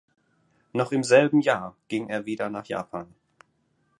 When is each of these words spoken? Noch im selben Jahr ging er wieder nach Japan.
Noch 0.73 0.91
im 0.93 1.03
selben 1.03 1.41
Jahr 1.41 1.75
ging 1.87 2.09
er 2.09 2.25
wieder 2.25 2.49
nach 2.49 2.65
Japan. 2.65 3.13